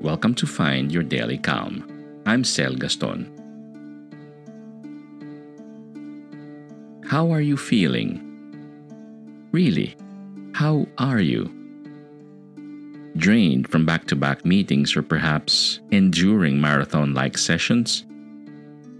[0.00, 1.84] Welcome to Find Your Daily Calm.
[2.24, 3.28] I'm Sel Gaston.
[7.06, 8.18] How are you feeling?
[9.52, 9.94] Really,
[10.54, 11.52] how are you?
[13.18, 18.06] Drained from back to back meetings or perhaps enduring marathon like sessions?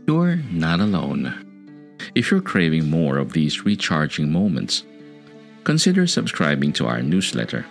[0.06, 1.96] You're not alone.
[2.14, 4.84] If you're craving more of these recharging moments,
[5.64, 7.64] consider subscribing to our newsletter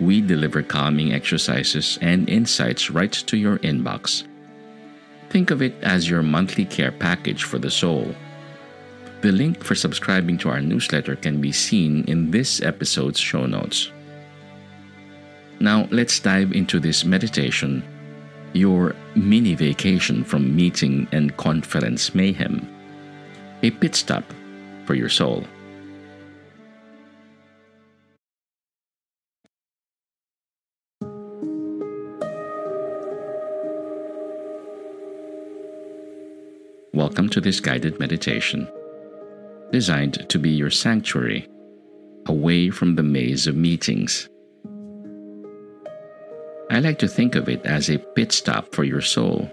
[0.00, 4.24] we deliver calming exercises and insights right to your inbox.
[5.28, 8.14] Think of it as your monthly care package for the soul.
[9.20, 13.92] The link for subscribing to our newsletter can be seen in this episode's show notes.
[15.60, 17.84] Now, let's dive into this meditation,
[18.54, 22.66] your mini vacation from meeting and conference mayhem,
[23.62, 24.24] a pit stop
[24.86, 25.44] for your soul.
[37.10, 38.70] Welcome to this guided meditation,
[39.72, 41.48] designed to be your sanctuary,
[42.26, 44.28] away from the maze of meetings.
[46.70, 49.50] I like to think of it as a pit stop for your soul,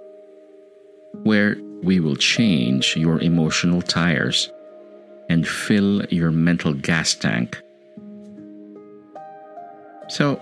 [1.23, 4.51] where we will change your emotional tires
[5.27, 7.59] and fill your mental gas tank.
[10.09, 10.39] So,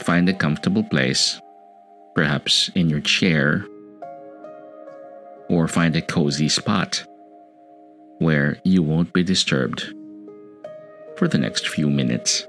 [0.00, 1.40] find a comfortable place,
[2.14, 3.64] perhaps in your chair
[5.50, 7.04] or find a cozy spot
[8.18, 9.92] where you won't be disturbed
[11.16, 12.46] for the next few minutes.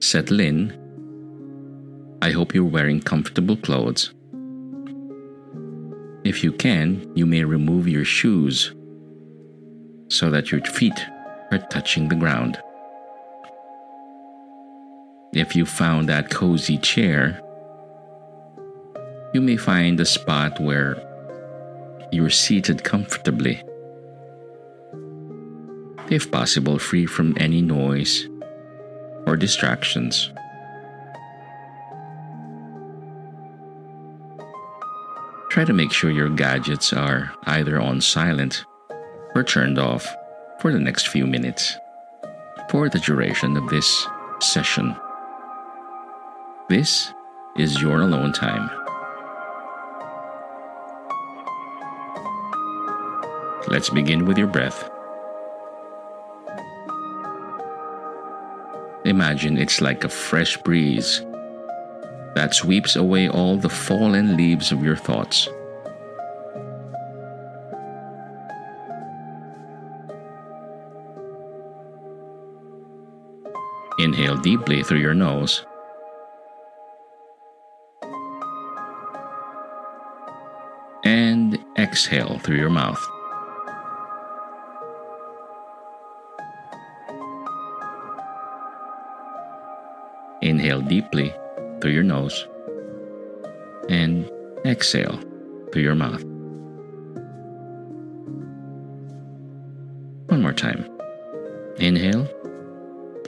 [0.00, 0.80] Settle in.
[2.22, 4.14] I hope you're wearing comfortable clothes
[6.24, 8.74] if you can, you may remove your shoes
[10.08, 10.98] so that your feet
[11.52, 12.58] are touching the ground.
[15.34, 17.40] If you found that cozy chair,
[19.34, 20.96] you may find a spot where
[22.10, 23.62] you're seated comfortably.
[26.08, 28.28] If possible, free from any noise
[29.26, 30.30] or distractions.
[35.54, 38.64] Try to make sure your gadgets are either on silent
[39.36, 40.04] or turned off
[40.58, 41.76] for the next few minutes
[42.68, 44.04] for the duration of this
[44.40, 44.96] session.
[46.68, 47.12] This
[47.56, 48.68] is your alone time.
[53.68, 54.90] Let's begin with your breath.
[59.04, 61.24] Imagine it's like a fresh breeze
[62.34, 65.48] that sweeps away all the fallen leaves of your thoughts.
[74.00, 75.64] Inhale deeply through your nose.
[81.04, 83.02] And exhale through your mouth.
[90.42, 91.32] Inhale deeply
[91.84, 92.46] through your nose
[93.90, 94.30] and
[94.64, 95.20] exhale
[95.70, 96.24] through your mouth.
[100.30, 100.88] One more time.
[101.76, 102.26] Inhale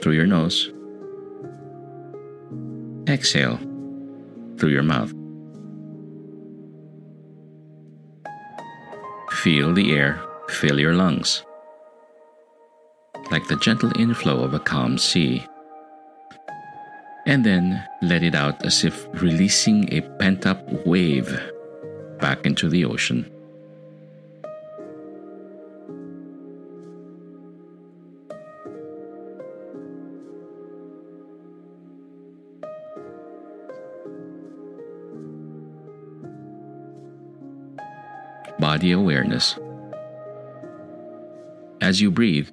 [0.01, 0.71] through your nose.
[3.07, 3.59] Exhale
[4.57, 5.13] through your mouth.
[9.43, 10.19] Feel the air
[10.49, 11.43] fill your lungs,
[13.29, 15.45] like the gentle inflow of a calm sea
[17.27, 21.27] and then let it out as if releasing a pent up wave
[22.19, 23.29] back into the ocean.
[38.57, 39.59] Body awareness.
[41.81, 42.49] As you breathe,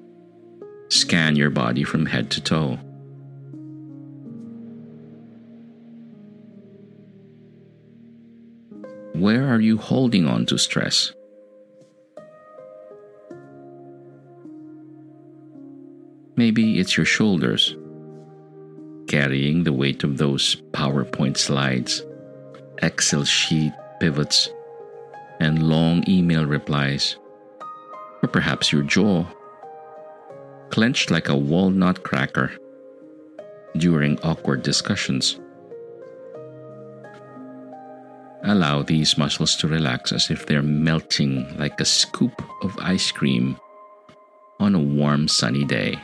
[0.89, 2.79] scan your body from head to toe
[9.25, 11.15] Where are you holding on to stress?
[16.37, 17.75] Maybe it's your shoulders,
[19.07, 22.05] carrying the weight of those PowerPoint slides,
[22.83, 24.51] Excel sheet pivots,
[25.41, 27.17] and long email replies.
[28.23, 29.25] Or perhaps your jaw,
[30.69, 32.53] clenched like a walnut cracker
[33.79, 35.41] during awkward discussions.
[38.47, 43.59] Allow these muscles to relax as if they're melting like a scoop of ice cream
[44.61, 45.99] on a warm sunny day.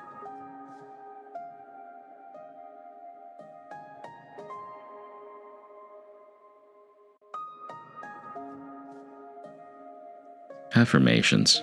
[10.74, 11.62] Affirmations.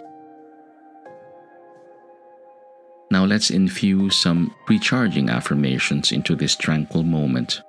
[3.10, 7.64] Now let's infuse some recharging affirmations into this tranquil moment.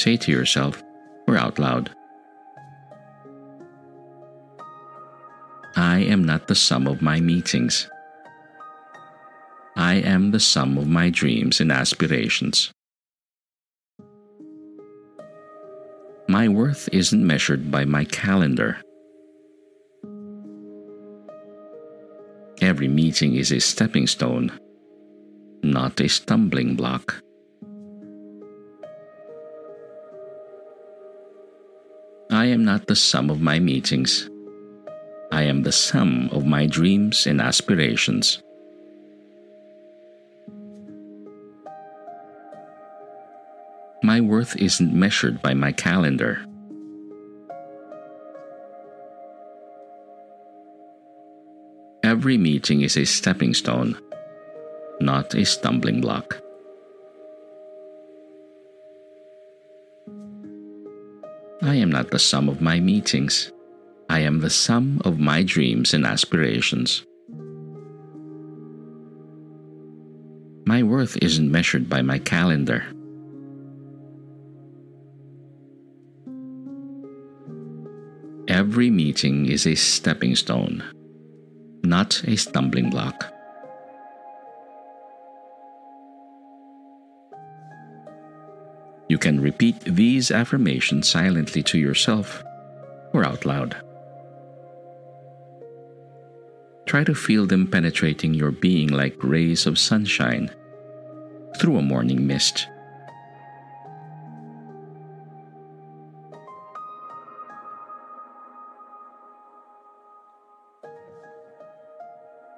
[0.00, 0.82] Say to yourself
[1.28, 1.90] or out loud
[5.76, 7.86] I am not the sum of my meetings.
[9.76, 12.72] I am the sum of my dreams and aspirations.
[16.28, 18.80] My worth isn't measured by my calendar.
[22.62, 24.50] Every meeting is a stepping stone,
[25.62, 27.22] not a stumbling block.
[32.40, 34.30] I am not the sum of my meetings.
[35.30, 38.42] I am the sum of my dreams and aspirations.
[44.02, 46.42] My worth isn't measured by my calendar.
[52.02, 54.00] Every meeting is a stepping stone,
[54.98, 56.40] not a stumbling block.
[61.62, 63.52] I am not the sum of my meetings.
[64.08, 67.04] I am the sum of my dreams and aspirations.
[70.64, 72.84] My worth isn't measured by my calendar.
[78.48, 80.82] Every meeting is a stepping stone,
[81.82, 83.32] not a stumbling block.
[89.10, 92.44] You can repeat these affirmations silently to yourself
[93.12, 93.74] or out loud.
[96.86, 100.54] Try to feel them penetrating your being like rays of sunshine
[101.58, 102.68] through a morning mist.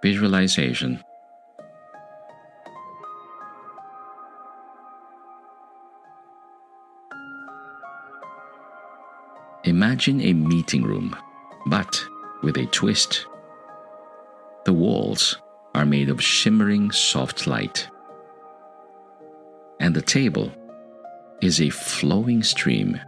[0.03, 1.03] Visualization
[9.93, 11.15] Imagine a meeting room,
[11.67, 12.03] but
[12.43, 13.27] with a twist.
[14.65, 15.37] The walls
[15.75, 17.89] are made of shimmering soft light,
[19.81, 20.51] and the table
[21.43, 22.99] is a flowing stream.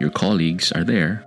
[0.00, 1.24] Your colleagues are there,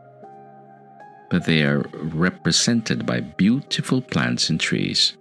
[1.30, 5.16] but they are represented by beautiful plants and trees.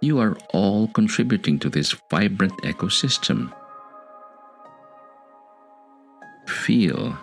[0.00, 3.52] You are all contributing to this vibrant ecosystem
[6.74, 7.16] feel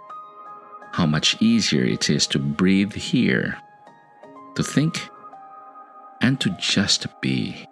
[0.94, 3.58] how much easier it is to breathe here,
[4.56, 5.10] to think,
[6.22, 7.66] and to just be.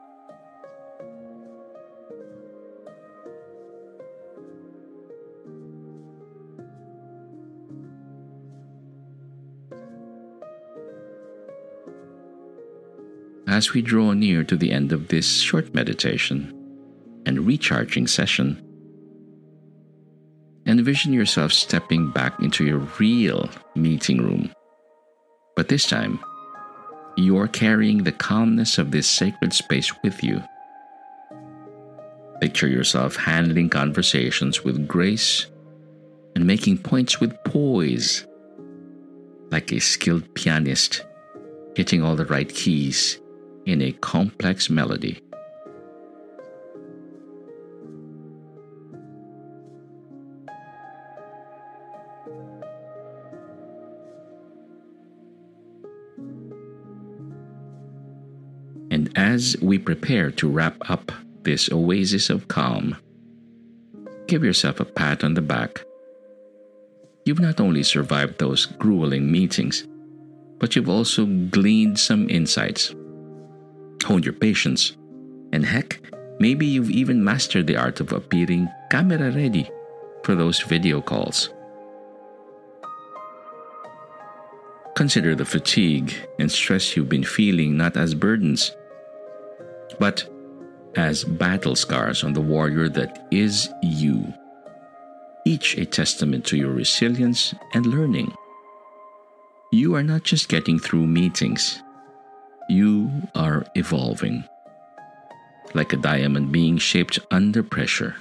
[13.48, 16.54] As we draw near to the end of this short meditation
[17.26, 18.69] and recharging session,
[20.66, 24.52] Envision yourself stepping back into your real meeting room.
[25.56, 26.20] But this time,
[27.18, 30.44] you're carrying the calmness of this sacred space with you.
[32.40, 35.48] Picture yourself handling conversations with grace
[36.36, 38.26] and making points with poise,
[39.52, 41.04] like a skilled pianist
[41.76, 43.20] hitting all the right keys
[43.66, 45.22] in a complex melody.
[59.16, 61.12] As we prepare to wrap up
[61.44, 62.98] this oasis of calm,
[64.28, 65.84] give yourself a pat on the back.
[67.26, 69.88] You've not only survived those grueling meetings,
[70.60, 72.94] but you've also gleaned some insights,
[74.04, 74.96] honed your patience,
[75.52, 76.00] and heck,
[76.40, 79.70] Maybe you've even mastered the art of appearing camera ready
[80.24, 81.50] for those video calls.
[84.96, 88.72] Consider the fatigue and stress you've been feeling not as burdens,
[90.00, 90.28] but
[90.96, 94.34] as battle scars on the warrior that is you,
[95.46, 98.34] each a testament to your resilience and learning.
[99.72, 101.82] You are not just getting through meetings,
[102.70, 104.44] you are evolving,
[105.74, 108.16] like a diamond being shaped under pressure.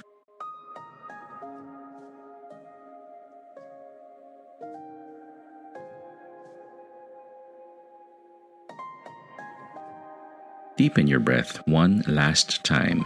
[10.79, 13.05] Deepen your breath one last time.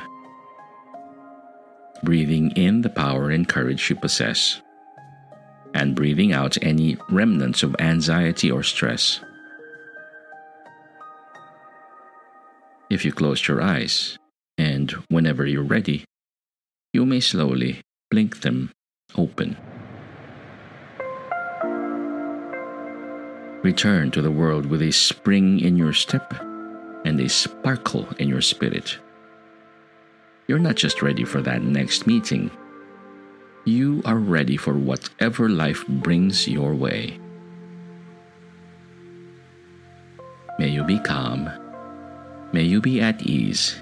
[2.04, 4.62] Breathing in the power and courage you possess,
[5.74, 9.22] and breathing out any remnants of anxiety or stress.
[12.92, 14.20] If you close your eyes,
[14.56, 16.06] and whenever you're ready,
[16.94, 18.70] you may slowly blink them
[19.18, 19.58] open.
[23.64, 26.53] Return to the world with a spring in your step
[27.06, 28.98] and they sparkle in your spirit.
[30.48, 32.52] You're not just ready for that next meeting,
[33.66, 37.18] you are ready for whatever life brings your way.
[40.60, 41.50] May you be calm.
[42.52, 43.82] May you be at ease.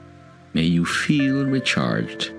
[0.54, 2.32] May you feel recharged.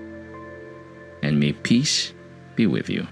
[1.21, 2.13] And may peace
[2.55, 3.07] be with you.